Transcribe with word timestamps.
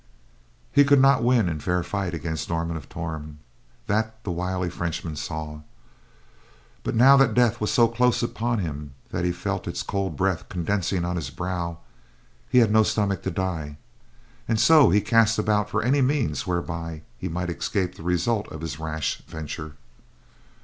He 0.71 0.83
could 0.83 0.99
not 0.99 1.21
win 1.21 1.47
in 1.47 1.59
fair 1.59 1.83
fight 1.83 2.15
against 2.15 2.49
Norman 2.49 2.75
of 2.75 2.89
Torn; 2.89 3.37
that 3.85 4.23
the 4.23 4.31
wily 4.31 4.67
Frenchman 4.71 5.15
saw; 5.15 5.59
but 6.81 6.95
now 6.95 7.15
that 7.17 7.35
death 7.35 7.61
was 7.61 7.69
so 7.69 7.87
close 7.87 8.23
upon 8.23 8.57
him 8.57 8.95
that 9.11 9.25
he 9.25 9.31
felt 9.31 9.67
its 9.67 9.83
cold 9.83 10.17
breath 10.17 10.49
condensing 10.49 11.05
on 11.05 11.17
his 11.17 11.29
brow, 11.29 11.77
he 12.49 12.57
had 12.57 12.71
no 12.71 12.81
stomach 12.81 13.21
to 13.21 13.29
die, 13.29 13.77
and 14.47 14.59
so 14.59 14.89
he 14.89 15.01
cast 15.01 15.37
about 15.37 15.69
for 15.69 15.83
any 15.83 16.01
means 16.01 16.47
whereby 16.47 17.03
he 17.19 17.27
might 17.29 17.51
escape 17.51 17.93
the 17.93 18.01
result 18.01 18.47
of 18.51 18.61
his 18.61 18.79
rash 18.79 19.19
venture. 19.27 19.75